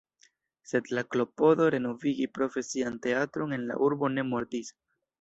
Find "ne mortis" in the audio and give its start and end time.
4.19-4.79